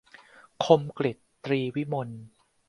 [0.65, 2.09] คมกฤษ ตรีวิมล